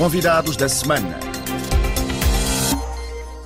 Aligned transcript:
Convidados 0.00 0.56
da 0.56 0.66
semana. 0.66 1.20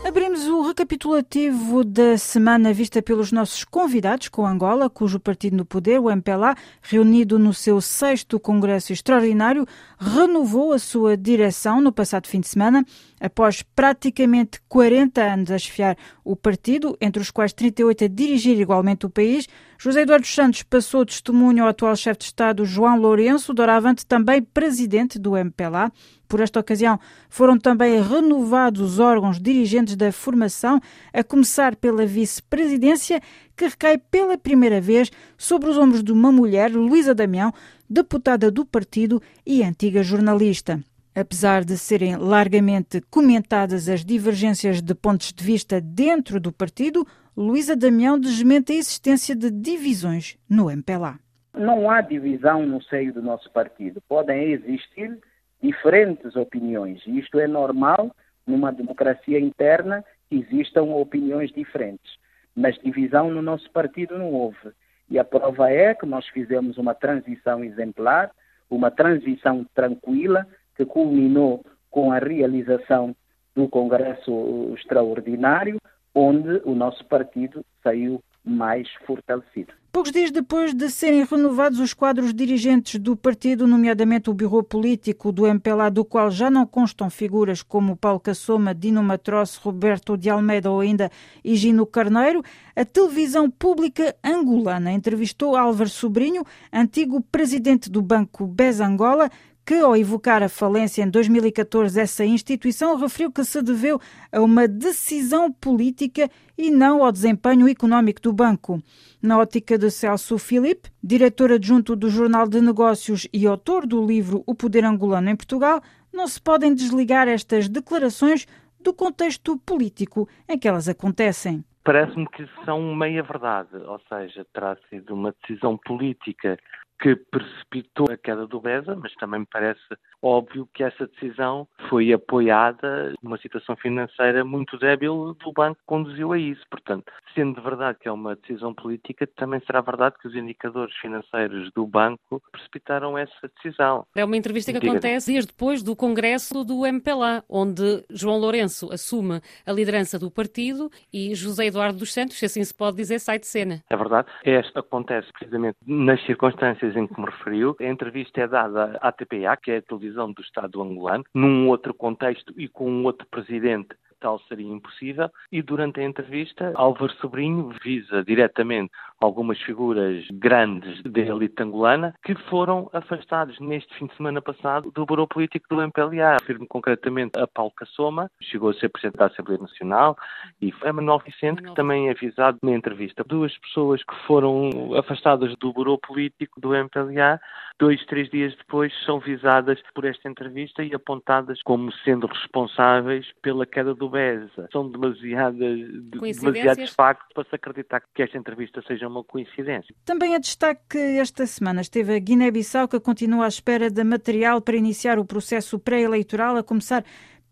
Abrimos 0.06 0.46
o 0.46 0.62
recapitulativo 0.62 1.82
da 1.82 2.16
semana 2.16 2.72
vista 2.72 3.02
pelos 3.02 3.32
nossos 3.32 3.64
convidados 3.64 4.28
com 4.28 4.46
Angola, 4.46 4.88
cujo 4.88 5.18
partido 5.18 5.56
no 5.56 5.64
poder, 5.64 5.98
o 5.98 6.08
MPLA, 6.08 6.54
reunido 6.80 7.40
no 7.40 7.52
seu 7.52 7.80
sexto 7.80 8.38
Congresso 8.38 8.92
Extraordinário, 8.92 9.66
renovou 9.98 10.72
a 10.72 10.78
sua 10.78 11.16
direção 11.16 11.80
no 11.80 11.90
passado 11.90 12.28
fim 12.28 12.38
de 12.38 12.46
semana, 12.46 12.86
após 13.20 13.62
praticamente 13.62 14.60
40 14.68 15.20
anos 15.20 15.50
a 15.50 15.58
chefiar 15.58 15.96
o 16.22 16.36
partido, 16.36 16.96
entre 17.00 17.20
os 17.20 17.32
quais 17.32 17.52
38 17.52 18.04
a 18.04 18.06
dirigir 18.06 18.60
igualmente 18.60 19.06
o 19.06 19.10
país. 19.10 19.48
José 19.78 20.02
Eduardo 20.02 20.26
Santos 20.26 20.62
passou 20.62 21.04
testemunho 21.04 21.64
ao 21.64 21.68
atual 21.68 21.96
chefe 21.96 22.20
de 22.20 22.24
Estado 22.26 22.64
João 22.64 22.96
Lourenço, 22.96 23.52
doravante 23.52 24.06
também 24.06 24.40
presidente 24.40 25.18
do 25.18 25.36
MPLA. 25.36 25.90
Por 26.28 26.40
esta 26.40 26.60
ocasião, 26.60 26.98
foram 27.28 27.58
também 27.58 28.00
renovados 28.00 28.80
os 28.80 28.98
órgãos 28.98 29.38
dirigentes 29.38 29.96
da 29.96 30.10
formação, 30.10 30.80
a 31.12 31.22
começar 31.22 31.76
pela 31.76 32.06
vice-presidência, 32.06 33.20
que 33.56 33.66
recai 33.66 33.98
pela 33.98 34.38
primeira 34.38 34.80
vez 34.80 35.10
sobre 35.36 35.68
os 35.68 35.76
ombros 35.76 36.02
de 36.02 36.12
uma 36.12 36.32
mulher, 36.32 36.70
Luísa 36.70 37.14
Damião, 37.14 37.52
deputada 37.88 38.50
do 38.50 38.64
partido 38.64 39.20
e 39.44 39.62
antiga 39.62 40.02
jornalista. 40.02 40.80
Apesar 41.14 41.64
de 41.64 41.78
serem 41.78 42.16
largamente 42.16 43.00
comentadas 43.08 43.88
as 43.88 44.04
divergências 44.04 44.82
de 44.82 44.94
pontos 44.94 45.32
de 45.32 45.44
vista 45.44 45.80
dentro 45.80 46.40
do 46.40 46.50
partido, 46.50 47.06
Luísa 47.36 47.74
Damião 47.74 48.16
desmente 48.16 48.72
a 48.72 48.76
existência 48.76 49.34
de 49.34 49.50
divisões 49.50 50.38
no 50.48 50.70
MPLA. 50.70 51.18
Não 51.52 51.90
há 51.90 52.00
divisão 52.00 52.64
no 52.64 52.80
seio 52.84 53.12
do 53.12 53.20
nosso 53.20 53.50
partido. 53.50 54.00
Podem 54.08 54.52
existir 54.52 55.18
diferentes 55.60 56.36
opiniões. 56.36 57.02
E 57.04 57.18
isto 57.18 57.40
é 57.40 57.48
normal 57.48 58.14
numa 58.46 58.70
democracia 58.70 59.40
interna 59.40 60.04
que 60.28 60.36
existam 60.36 60.84
opiniões 60.84 61.50
diferentes. 61.50 62.18
Mas 62.54 62.78
divisão 62.78 63.28
no 63.32 63.42
nosso 63.42 63.68
partido 63.72 64.16
não 64.16 64.32
houve. 64.32 64.70
E 65.10 65.18
a 65.18 65.24
prova 65.24 65.68
é 65.68 65.92
que 65.92 66.06
nós 66.06 66.24
fizemos 66.28 66.78
uma 66.78 66.94
transição 66.94 67.64
exemplar, 67.64 68.30
uma 68.70 68.92
transição 68.92 69.66
tranquila, 69.74 70.46
que 70.76 70.84
culminou 70.84 71.64
com 71.90 72.12
a 72.12 72.18
realização 72.18 73.14
do 73.56 73.68
Congresso 73.68 74.72
Extraordinário, 74.76 75.78
onde 76.14 76.60
o 76.64 76.74
nosso 76.74 77.04
partido 77.06 77.64
saiu 77.82 78.22
mais 78.44 78.86
fortalecido. 79.06 79.72
Poucos 79.90 80.10
dias 80.10 80.32
depois 80.32 80.74
de 80.74 80.90
serem 80.90 81.24
renovados 81.24 81.78
os 81.78 81.94
quadros 81.94 82.34
dirigentes 82.34 83.00
do 83.00 83.16
partido, 83.16 83.64
nomeadamente 83.64 84.28
o 84.28 84.34
Bureau 84.34 84.62
Político 84.62 85.30
do 85.30 85.46
MPLA, 85.46 85.88
do 85.88 86.04
qual 86.04 86.32
já 86.32 86.50
não 86.50 86.66
constam 86.66 87.08
figuras 87.08 87.62
como 87.62 87.96
Paulo 87.96 88.18
Cassoma, 88.18 88.74
Dino 88.74 89.04
Matrosse, 89.04 89.58
Roberto 89.62 90.16
de 90.16 90.28
Almeida 90.28 90.68
ou 90.68 90.80
ainda 90.80 91.10
Higino 91.44 91.86
Carneiro, 91.86 92.42
a 92.74 92.84
televisão 92.84 93.48
pública 93.48 94.16
angolana 94.22 94.90
entrevistou 94.90 95.56
Álvaro 95.56 95.88
Sobrinho, 95.88 96.42
antigo 96.72 97.20
presidente 97.20 97.88
do 97.88 98.02
Banco 98.02 98.48
BES 98.48 98.80
Angola, 98.80 99.30
que, 99.64 99.74
ao 99.74 99.96
evocar 99.96 100.42
a 100.42 100.48
falência 100.48 101.02
em 101.02 101.08
2014 101.08 101.94
dessa 101.94 102.24
instituição, 102.24 102.96
referiu 102.96 103.32
que 103.32 103.44
se 103.44 103.62
deveu 103.62 103.98
a 104.30 104.40
uma 104.40 104.68
decisão 104.68 105.50
política 105.50 106.28
e 106.56 106.70
não 106.70 107.02
ao 107.02 107.10
desempenho 107.10 107.68
económico 107.68 108.20
do 108.20 108.32
banco. 108.32 108.82
Na 109.22 109.38
ótica 109.38 109.78
de 109.78 109.90
Celso 109.90 110.36
Filipe, 110.38 110.90
diretor 111.02 111.50
adjunto 111.52 111.96
do 111.96 112.10
Jornal 112.10 112.46
de 112.46 112.60
Negócios 112.60 113.26
e 113.32 113.46
autor 113.46 113.86
do 113.86 114.04
livro 114.04 114.42
O 114.46 114.54
Poder 114.54 114.84
Angolano 114.84 115.30
em 115.30 115.36
Portugal, 115.36 115.80
não 116.12 116.26
se 116.26 116.40
podem 116.40 116.74
desligar 116.74 117.26
estas 117.26 117.68
declarações 117.68 118.46
do 118.78 118.92
contexto 118.92 119.56
político 119.58 120.28
em 120.48 120.58
que 120.58 120.68
elas 120.68 120.88
acontecem. 120.88 121.64
Parece-me 121.82 122.26
que 122.28 122.48
são 122.64 122.94
meia-verdade, 122.94 123.76
ou 123.76 124.00
seja, 124.08 124.46
terá 124.54 124.76
sido 124.88 125.14
uma 125.14 125.34
decisão 125.42 125.78
política 125.84 126.58
que 127.00 127.16
precipitou 127.16 128.06
a 128.10 128.16
queda 128.16 128.46
do 128.46 128.60
BESA, 128.60 128.96
mas 128.96 129.12
também 129.14 129.40
me 129.40 129.46
parece 129.50 129.80
óbvio 130.22 130.68
que 130.72 130.82
essa 130.82 131.06
decisão 131.06 131.68
foi 131.88 132.12
apoiada 132.12 133.12
uma 133.22 133.36
situação 133.38 133.76
financeira 133.76 134.44
muito 134.44 134.78
débil 134.78 135.36
do 135.38 135.52
banco 135.52 135.76
que 135.76 135.86
conduziu 135.86 136.32
a 136.32 136.38
isso. 136.38 136.62
Portanto, 136.70 137.12
sendo 137.34 137.60
verdade 137.60 137.98
que 138.00 138.08
é 138.08 138.12
uma 138.12 138.34
decisão 138.36 138.72
política, 138.72 139.26
também 139.26 139.60
será 139.66 139.80
verdade 139.80 140.16
que 140.20 140.28
os 140.28 140.34
indicadores 140.34 140.94
financeiros 140.96 141.70
do 141.74 141.86
banco 141.86 142.42
precipitaram 142.50 143.18
essa 143.18 143.50
decisão. 143.56 144.06
É 144.16 144.24
uma 144.24 144.36
entrevista 144.36 144.72
que 144.72 144.78
acontece 144.78 145.32
dias 145.32 145.46
depois 145.46 145.82
do 145.82 145.94
Congresso 145.94 146.64
do 146.64 146.86
MPLA, 146.86 147.44
onde 147.48 148.04
João 148.10 148.38
Lourenço 148.38 148.92
assume 148.92 149.40
a 149.66 149.72
liderança 149.72 150.18
do 150.18 150.30
partido 150.30 150.90
e 151.12 151.34
José 151.34 151.66
Eduardo 151.66 151.98
dos 151.98 152.12
Santos, 152.12 152.38
se 152.38 152.46
assim 152.46 152.64
se 152.64 152.74
pode 152.74 152.96
dizer, 152.96 153.18
sai 153.18 153.38
de 153.38 153.46
cena. 153.46 153.82
É 153.90 153.96
verdade. 153.96 154.28
Esta 154.44 154.80
acontece 154.80 155.28
precisamente 155.32 155.76
nas 155.86 156.24
circunstâncias 156.24 156.93
em 156.96 157.06
que 157.06 157.20
me 157.20 157.26
referiu. 157.26 157.76
A 157.80 157.84
entrevista 157.84 158.40
é 158.40 158.48
dada 158.48 158.98
à 159.00 159.12
TPA, 159.12 159.56
que 159.56 159.70
é 159.70 159.76
a 159.78 159.82
televisão 159.82 160.32
do 160.32 160.42
Estado 160.42 160.82
angolano, 160.82 161.24
num 161.34 161.68
outro 161.68 161.94
contexto 161.94 162.52
e 162.56 162.68
com 162.68 162.90
um 162.90 163.04
outro 163.04 163.26
presidente 163.30 163.94
tal 164.24 164.40
seria 164.48 164.72
impossível. 164.72 165.30
E 165.52 165.60
durante 165.60 166.00
a 166.00 166.04
entrevista, 166.04 166.72
Álvaro 166.76 167.12
Sobrinho 167.14 167.74
visa 167.84 168.24
diretamente 168.24 168.90
algumas 169.24 169.60
figuras 169.60 170.24
grandes 170.32 171.02
da 171.02 171.20
elite 171.20 171.62
angolana 171.62 172.14
que 172.22 172.34
foram 172.48 172.88
afastados 172.92 173.58
neste 173.58 173.92
fim 173.94 174.06
de 174.06 174.16
semana 174.16 174.40
passado 174.40 174.90
do 174.90 175.06
Bureau 175.06 175.26
Político 175.26 175.66
do 175.68 175.82
MPLA. 175.82 176.34
Refiro-me 176.34 176.66
concretamente 176.66 177.38
a 177.38 177.46
Paulo 177.46 177.72
Cassoma, 177.76 178.30
chegou 178.40 178.70
a 178.70 178.74
ser 178.74 178.88
Presidente 178.88 179.18
da 179.18 179.26
Assembleia 179.26 179.60
Nacional, 179.60 180.16
e 180.60 180.72
a 180.82 180.92
Manuel 180.92 181.20
Vicente, 181.20 181.62
que 181.62 181.74
também 181.74 182.08
é 182.08 182.10
avisado 182.12 182.58
na 182.62 182.72
entrevista. 182.72 183.24
Duas 183.24 183.56
pessoas 183.58 184.02
que 184.04 184.14
foram 184.26 184.94
afastadas 184.96 185.54
do 185.56 185.72
Bureau 185.72 185.98
Político 185.98 186.60
do 186.60 186.74
MPLA, 186.74 187.40
dois, 187.78 188.04
três 188.06 188.28
dias 188.30 188.54
depois, 188.56 188.92
são 189.04 189.18
visadas 189.18 189.80
por 189.94 190.04
esta 190.04 190.28
entrevista 190.28 190.82
e 190.82 190.94
apontadas 190.94 191.60
como 191.64 191.92
sendo 192.04 192.26
responsáveis 192.26 193.26
pela 193.42 193.66
queda 193.66 193.94
do 193.94 194.08
BESA. 194.08 194.68
São 194.70 194.88
demasiadas, 194.88 195.78
demasiados 196.04 196.94
factos 196.94 197.32
para 197.34 197.44
se 197.44 197.54
acreditar 197.54 198.02
que 198.14 198.22
esta 198.22 198.38
entrevista 198.38 198.82
seja 198.86 199.08
uma 199.14 199.24
coincidência. 199.24 199.94
Também 200.04 200.34
a 200.34 200.38
destaque 200.38 200.82
que 200.90 200.98
esta 200.98 201.46
semana 201.46 201.80
esteve 201.80 202.14
a 202.14 202.18
Guiné-Bissau, 202.18 202.88
que 202.88 203.00
continua 203.00 203.44
à 203.44 203.48
espera 203.48 203.90
de 203.90 204.04
material 204.04 204.60
para 204.60 204.76
iniciar 204.76 205.18
o 205.18 205.24
processo 205.24 205.78
pré-eleitoral, 205.78 206.56
a 206.56 206.62
começar 206.62 207.04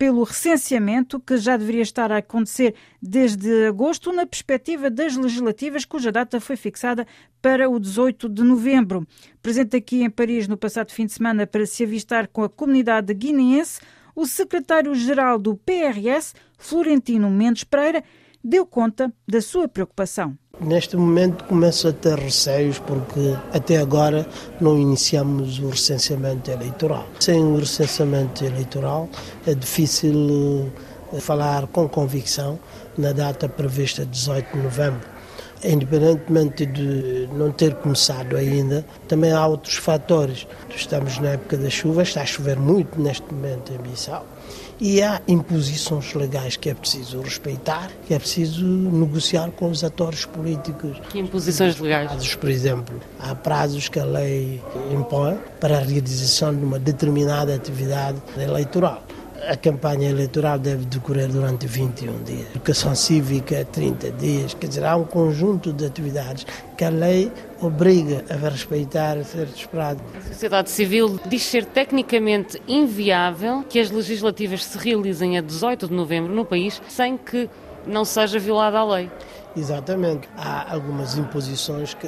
pelo 0.03 0.25
recenseamento, 0.25 1.21
que 1.21 1.37
já 1.37 1.57
deveria 1.57 1.83
estar 1.83 2.11
a 2.11 2.17
acontecer 2.17 2.75
desde 3.01 3.67
agosto, 3.67 4.13
na 4.13 4.27
perspectiva 4.27 4.91
das 4.91 5.17
legislativas, 5.17 5.85
cuja 5.85 6.11
data 6.11 6.41
foi 6.41 6.57
fixada 6.57 7.07
para 7.41 7.71
o 7.71 7.79
18 7.79 8.29
de 8.29 8.43
novembro. 8.43 9.07
Presente 9.41 9.77
aqui 9.77 10.03
em 10.03 10.11
Paris 10.11 10.49
no 10.49 10.57
passado 10.57 10.91
fim 10.91 11.07
de 11.07 11.13
semana 11.13 11.47
para 11.47 11.65
se 11.67 11.85
avistar 11.85 12.27
com 12.27 12.43
a 12.43 12.49
comunidade 12.49 13.15
guineense, 13.15 13.81
o 14.15 14.27
secretário-geral 14.27 15.39
do 15.39 15.57
PRS, 15.57 16.35
Florentino 16.59 17.31
Mendes 17.31 17.65
Pereira, 17.65 18.03
deu 18.43 18.67
conta 18.67 19.13
da 19.29 19.41
sua 19.41 19.69
preocupação. 19.69 20.37
Neste 20.61 20.97
momento 20.97 21.45
começo 21.45 21.89
a 21.89 21.93
ter 21.93 22.19
receios 22.19 22.79
porque 22.79 23.37
até 23.53 23.79
agora 23.79 24.27
não 24.61 24.79
iniciamos 24.79 25.59
o 25.59 25.71
recenseamento 25.71 26.51
eleitoral. 26.51 27.07
Sem 27.19 27.43
o 27.43 27.57
recenseamento 27.57 28.45
eleitoral 28.45 29.09
é 29.47 29.55
difícil 29.55 30.71
eh, 31.13 31.21
falar 31.21 31.67
com 31.69 31.89
convicção 31.89 32.59
na 32.97 33.13
data 33.13 33.49
prevista 33.49 34.05
18 34.05 34.57
de 34.57 34.63
novembro. 34.63 35.12
Independentemente 35.65 36.67
de 36.67 37.29
não 37.35 37.53
ter 37.53 37.75
começado 37.77 38.37
ainda, 38.37 38.85
também 39.07 39.33
há 39.33 39.47
outros 39.47 39.77
fatores. 39.77 40.47
Estamos 40.75 41.19
na 41.19 41.31
época 41.31 41.57
da 41.57 41.71
chuva, 41.71 42.03
está 42.03 42.23
a 42.23 42.27
chover 42.27 42.59
muito 42.59 43.01
neste 43.01 43.33
momento 43.33 43.73
em 43.73 43.79
Bissau 43.79 44.27
e 44.83 45.01
há 45.01 45.23
imposições 45.29 46.13
legais 46.13 46.57
que 46.57 46.69
é 46.69 46.75
preciso 46.75 47.21
respeitar, 47.21 47.89
que 48.05 48.13
é 48.13 48.19
preciso 48.19 48.67
negociar 48.67 49.53
com 49.53 49.71
os 49.71 49.85
atores 49.85 50.25
políticos. 50.25 51.01
Que 51.09 51.21
imposições 51.21 51.79
legais? 51.79 52.11
Prazos, 52.11 52.35
por 52.35 52.51
exemplo, 52.51 53.01
há 53.21 53.33
prazos 53.33 53.89
que 53.89 54.01
a 54.01 54.05
lei 54.05 54.61
impõe 54.93 55.39
para 55.61 55.79
a 55.79 55.81
realização 55.81 56.53
de 56.53 56.65
uma 56.65 56.81
determinada 56.81 57.55
atividade 57.55 58.21
eleitoral. 58.37 59.05
A 59.49 59.57
campanha 59.57 60.09
eleitoral 60.09 60.59
deve 60.59 60.85
decorrer 60.85 61.29
durante 61.29 61.67
21 61.67 62.23
dias. 62.23 62.47
Educação 62.51 62.95
cívica, 62.95 63.65
30 63.65 64.13
dias. 64.13 64.55
Quer 64.55 64.69
dizer, 64.69 64.85
há 64.85 64.95
um 64.95 65.05
conjunto 65.05 65.73
de 65.73 65.85
atividades 65.85 66.47
que 66.77 66.85
a 66.85 66.91
lei 66.91 67.33
obriga 67.61 68.25
a 68.31 68.49
respeitar, 68.49 69.19
a 69.19 69.25
ser 69.25 69.49
esperado. 69.49 70.01
A 70.17 70.29
sociedade 70.29 70.71
civil 70.71 71.19
diz 71.27 71.43
ser 71.43 71.65
tecnicamente 71.65 72.63
inviável 72.69 73.65
que 73.69 73.81
as 73.81 73.91
legislativas 73.91 74.65
se 74.65 74.79
realizem 74.79 75.37
a 75.37 75.41
18 75.41 75.89
de 75.89 75.95
novembro 75.95 76.33
no 76.33 76.45
país 76.45 76.81
sem 76.89 77.19
que 77.19 77.51
não 77.85 78.05
seja 78.05 78.39
violada 78.39 78.79
a 78.79 78.85
lei. 78.85 79.11
Exatamente. 79.57 80.29
Há 80.37 80.73
algumas 80.73 81.17
imposições 81.19 81.95
que, 81.95 82.07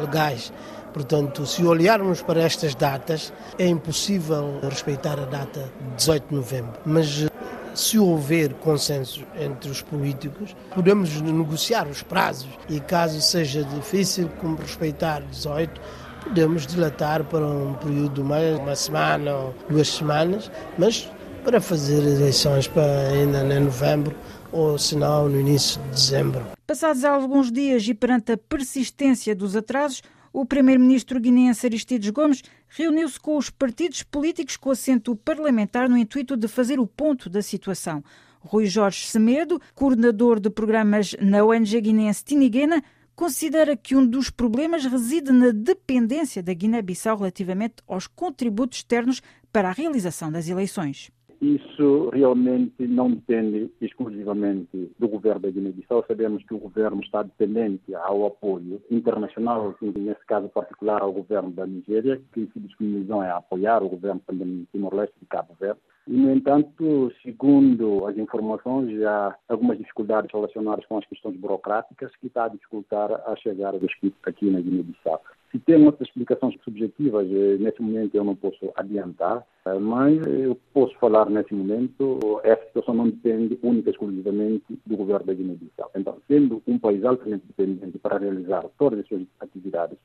legais 0.00 0.52
Portanto, 0.94 1.44
se 1.44 1.64
olharmos 1.64 2.22
para 2.22 2.40
estas 2.40 2.74
datas, 2.74 3.32
é 3.58 3.66
impossível 3.66 4.60
respeitar 4.62 5.18
a 5.18 5.24
data 5.24 5.68
18 5.96 6.28
de 6.28 6.34
novembro. 6.36 6.72
Mas 6.86 7.26
se 7.74 7.98
houver 7.98 8.54
consenso 8.54 9.24
entre 9.36 9.68
os 9.68 9.82
políticos, 9.82 10.54
podemos 10.72 11.20
negociar 11.20 11.88
os 11.88 12.02
prazos 12.02 12.48
e 12.68 12.78
caso 12.78 13.20
seja 13.20 13.64
difícil 13.64 14.30
como 14.40 14.56
respeitar 14.56 15.20
18, 15.22 15.80
podemos 16.22 16.64
dilatar 16.64 17.24
para 17.24 17.44
um 17.44 17.74
período 17.74 18.14
de 18.14 18.20
uma 18.20 18.76
semana 18.76 19.34
ou 19.34 19.54
duas 19.68 19.88
semanas, 19.88 20.48
mas 20.78 21.10
para 21.44 21.60
fazer 21.60 21.98
eleições 21.98 22.68
para 22.68 23.08
ainda 23.08 23.42
em 23.42 23.60
novembro 23.60 24.14
ou 24.52 24.78
se 24.78 24.94
não 24.94 25.28
no 25.28 25.40
início 25.40 25.82
de 25.82 25.88
dezembro. 25.88 26.46
Passados 26.64 27.04
alguns 27.04 27.50
dias 27.50 27.86
e 27.88 27.92
perante 27.92 28.32
a 28.32 28.38
persistência 28.38 29.34
dos 29.34 29.56
atrasos, 29.56 30.00
o 30.34 30.44
primeiro-ministro 30.44 31.20
guineense 31.20 31.64
Aristides 31.64 32.10
Gomes 32.10 32.42
reuniu-se 32.68 33.20
com 33.20 33.36
os 33.36 33.50
partidos 33.50 34.02
políticos 34.02 34.56
com 34.56 34.72
assento 34.72 35.14
parlamentar 35.14 35.88
no 35.88 35.96
intuito 35.96 36.36
de 36.36 36.48
fazer 36.48 36.80
o 36.80 36.88
ponto 36.88 37.30
da 37.30 37.40
situação. 37.40 38.02
Rui 38.40 38.66
Jorge 38.66 39.06
Semedo, 39.06 39.60
coordenador 39.76 40.40
de 40.40 40.50
programas 40.50 41.14
na 41.20 41.44
ONG 41.44 41.80
guineense 41.80 42.24
Tiniguena, 42.24 42.82
considera 43.14 43.76
que 43.76 43.94
um 43.94 44.04
dos 44.04 44.28
problemas 44.28 44.84
reside 44.84 45.30
na 45.30 45.52
dependência 45.52 46.42
da 46.42 46.52
Guiné-Bissau 46.52 47.16
relativamente 47.16 47.76
aos 47.86 48.08
contributos 48.08 48.78
externos 48.78 49.22
para 49.52 49.68
a 49.68 49.72
realização 49.72 50.32
das 50.32 50.48
eleições. 50.48 51.12
Isso 51.40 52.10
realmente 52.10 52.86
não 52.86 53.10
depende 53.10 53.70
exclusivamente 53.80 54.90
do 54.98 55.08
governo 55.08 55.40
da 55.40 55.50
Guiné-Bissau. 55.50 56.04
Sabemos 56.06 56.44
que 56.44 56.54
o 56.54 56.58
governo 56.58 57.00
está 57.02 57.22
dependente 57.22 57.94
ao 57.94 58.26
apoio 58.26 58.80
internacional, 58.90 59.74
nesse 59.80 60.24
caso 60.26 60.48
particular 60.48 61.02
ao 61.02 61.12
governo 61.12 61.50
da 61.50 61.66
Nigéria, 61.66 62.20
que 62.32 62.48
se 62.52 62.60
disponibilizam 62.60 63.20
a 63.20 63.36
apoiar 63.36 63.82
o 63.82 63.88
governo 63.88 64.20
de 64.32 64.66
Timor-Leste 64.72 65.16
e 65.22 65.26
Cabo 65.26 65.54
Verde. 65.58 65.80
E, 66.06 66.12
no 66.12 66.30
entanto, 66.30 67.10
segundo 67.22 68.06
as 68.06 68.16
informações, 68.18 69.02
há 69.02 69.36
algumas 69.48 69.78
dificuldades 69.78 70.30
relacionadas 70.32 70.84
com 70.86 70.98
as 70.98 71.06
questões 71.06 71.36
burocráticas 71.36 72.14
que 72.16 72.26
está 72.26 72.44
a 72.44 72.48
dificultar 72.48 73.10
a 73.26 73.36
chegada 73.36 73.78
dos 73.78 73.94
kits 73.94 74.16
aqui 74.26 74.50
na 74.50 74.60
Guiné-Bissau. 74.60 75.20
Se 75.54 75.60
tem 75.60 75.86
outras 75.86 76.08
explicações 76.08 76.56
subjetivas, 76.64 77.28
eh, 77.30 77.56
nesse 77.60 77.80
momento 77.80 78.12
eu 78.12 78.24
não 78.24 78.34
posso 78.34 78.72
adiantar, 78.74 79.46
eh, 79.66 79.78
mas 79.78 80.20
eu 80.26 80.58
posso 80.72 80.92
falar 80.98 81.30
nesse 81.30 81.54
momento, 81.54 82.18
essa 82.42 82.66
situação 82.66 82.92
não 82.92 83.08
depende 83.08 83.56
única 83.62 83.88
e 83.88 83.92
exclusivamente 83.92 84.64
do 84.84 84.96
governo 84.96 85.24
da 85.24 85.32
Guiné-Bissau. 85.32 85.92
Então, 85.94 86.18
sendo 86.26 86.60
um 86.66 86.76
país 86.76 87.04
altamente 87.04 87.44
dependente 87.46 87.96
para 88.00 88.18
realizar 88.18 88.64
todas 88.76 88.98
as 88.98 89.06
suas 89.06 89.22
atividades 89.38 89.96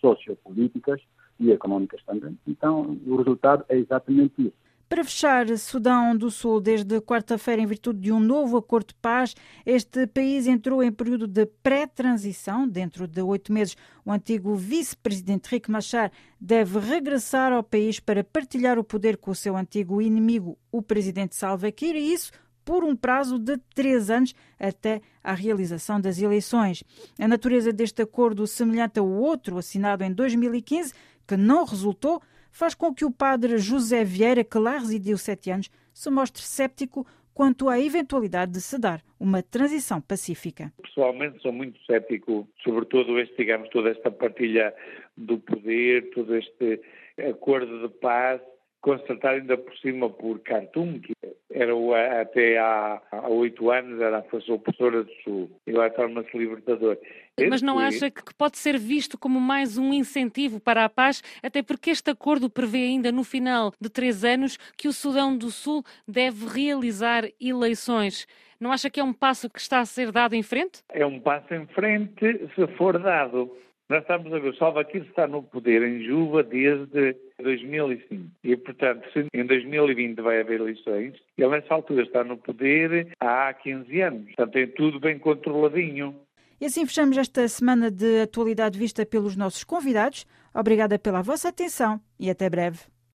sociopolíticas 0.00 1.00
e 1.40 1.50
econômicas 1.50 2.00
também, 2.04 2.38
então 2.46 2.96
o 3.04 3.16
resultado 3.16 3.64
é 3.68 3.78
exatamente 3.78 4.34
isso. 4.40 4.62
Para 4.92 5.04
fechar, 5.04 5.48
Sudão 5.56 6.14
do 6.14 6.30
Sul, 6.30 6.60
desde 6.60 7.00
quarta-feira, 7.00 7.62
em 7.62 7.66
virtude 7.66 7.98
de 7.98 8.12
um 8.12 8.20
novo 8.20 8.58
acordo 8.58 8.88
de 8.88 8.94
paz, 8.96 9.34
este 9.64 10.06
país 10.06 10.46
entrou 10.46 10.82
em 10.82 10.92
período 10.92 11.26
de 11.26 11.46
pré-transição. 11.46 12.68
Dentro 12.68 13.08
de 13.08 13.22
oito 13.22 13.54
meses, 13.54 13.74
o 14.04 14.12
antigo 14.12 14.54
vice-presidente 14.54 15.48
Rick 15.48 15.70
Machar 15.70 16.12
deve 16.38 16.78
regressar 16.78 17.54
ao 17.54 17.62
país 17.62 18.00
para 18.00 18.22
partilhar 18.22 18.78
o 18.78 18.84
poder 18.84 19.16
com 19.16 19.30
o 19.30 19.34
seu 19.34 19.56
antigo 19.56 20.02
inimigo, 20.02 20.58
o 20.70 20.82
presidente 20.82 21.36
Salva 21.36 21.72
Kiir, 21.72 21.96
e 21.96 22.12
isso 22.12 22.30
por 22.62 22.84
um 22.84 22.94
prazo 22.94 23.38
de 23.38 23.56
três 23.74 24.10
anos 24.10 24.34
até 24.60 25.00
à 25.24 25.32
realização 25.32 26.02
das 26.02 26.18
eleições. 26.18 26.84
A 27.18 27.26
natureza 27.26 27.72
deste 27.72 28.02
acordo, 28.02 28.46
semelhante 28.46 28.98
ao 28.98 29.08
outro 29.08 29.56
assinado 29.56 30.04
em 30.04 30.12
2015, 30.12 30.92
que 31.26 31.34
não 31.34 31.64
resultou, 31.64 32.20
faz 32.52 32.74
com 32.74 32.94
que 32.94 33.04
o 33.04 33.10
padre 33.10 33.58
José 33.58 34.04
Vieira, 34.04 34.44
que 34.44 34.58
lá 34.58 34.78
residiu 34.78 35.18
sete 35.18 35.50
anos, 35.50 35.70
se 35.92 36.10
mostre 36.10 36.42
céptico 36.42 37.04
quanto 37.34 37.68
à 37.68 37.80
eventualidade 37.80 38.52
de 38.52 38.60
se 38.60 38.78
dar 38.78 39.02
uma 39.18 39.42
transição 39.42 40.00
pacífica. 40.00 40.72
Pessoalmente 40.82 41.40
sou 41.40 41.52
muito 41.52 41.82
cético, 41.84 42.46
sobretudo 42.62 43.18
este, 43.18 43.36
digamos, 43.38 43.68
toda 43.70 43.90
esta 43.90 44.10
partilha 44.10 44.74
do 45.16 45.38
poder, 45.38 46.10
todo 46.10 46.36
este 46.36 46.80
acordo 47.18 47.88
de 47.88 47.94
paz 47.94 48.40
constatado 48.80 49.40
ainda 49.40 49.56
por 49.56 49.76
cima 49.78 50.10
por 50.10 50.40
Khartoum, 50.40 51.00
que 51.00 51.12
era 51.52 52.20
até 52.20 52.58
há 52.58 53.00
oito 53.28 53.70
anos, 53.70 54.00
era 54.00 54.18
a 54.18 54.22
força 54.22 54.52
opressora 54.52 55.04
do 55.04 55.12
Sul, 55.22 55.50
e 55.66 55.72
lá 55.72 55.88
torna-se 55.90 56.36
libertador. 56.36 56.98
Mas 57.48 57.62
não 57.62 57.78
acha 57.78 58.10
que 58.10 58.34
pode 58.34 58.58
ser 58.58 58.78
visto 58.78 59.16
como 59.16 59.40
mais 59.40 59.78
um 59.78 59.92
incentivo 59.92 60.60
para 60.60 60.84
a 60.84 60.88
paz, 60.88 61.22
até 61.42 61.62
porque 61.62 61.90
este 61.90 62.10
acordo 62.10 62.50
prevê 62.50 62.78
ainda 62.78 63.10
no 63.10 63.24
final 63.24 63.72
de 63.80 63.88
três 63.88 64.24
anos 64.24 64.58
que 64.76 64.88
o 64.88 64.92
Sudão 64.92 65.36
do 65.36 65.50
Sul 65.50 65.82
deve 66.06 66.46
realizar 66.46 67.24
eleições. 67.40 68.26
Não 68.60 68.70
acha 68.70 68.90
que 68.90 69.00
é 69.00 69.04
um 69.04 69.12
passo 69.12 69.50
que 69.50 69.58
está 69.58 69.80
a 69.80 69.84
ser 69.84 70.12
dado 70.12 70.34
em 70.34 70.42
frente? 70.42 70.82
É 70.88 71.04
um 71.04 71.18
passo 71.18 71.52
em 71.54 71.66
frente 71.66 72.48
se 72.54 72.66
for 72.76 72.98
dado. 72.98 73.50
Nós 73.92 74.00
estamos 74.00 74.32
a 74.32 74.38
ver, 74.38 74.48
o 74.48 74.56
Salva 74.56 74.82
Kiir 74.86 75.04
está 75.04 75.26
no 75.26 75.42
poder 75.42 75.82
em 75.82 76.02
Juba 76.02 76.42
desde 76.42 77.14
2005. 77.42 78.24
E, 78.42 78.56
portanto, 78.56 79.06
se 79.12 79.26
em 79.34 79.44
2020 79.44 80.18
vai 80.22 80.40
haver 80.40 80.60
eleições, 80.60 81.12
ele 81.36 81.48
nessa 81.50 81.74
altura 81.74 82.02
está 82.02 82.24
no 82.24 82.38
poder 82.38 83.08
há 83.20 83.52
15 83.52 84.00
anos. 84.00 84.24
Portanto, 84.28 84.52
tem 84.54 84.66
tudo 84.68 84.98
bem 84.98 85.18
controladinho. 85.18 86.16
E 86.58 86.64
assim 86.64 86.86
fechamos 86.86 87.18
esta 87.18 87.46
semana 87.48 87.90
de 87.90 88.22
atualidade 88.22 88.78
vista 88.78 89.04
pelos 89.04 89.36
nossos 89.36 89.62
convidados. 89.62 90.24
Obrigada 90.54 90.98
pela 90.98 91.20
vossa 91.20 91.50
atenção 91.50 92.00
e 92.18 92.30
até 92.30 92.48
breve. 92.48 92.91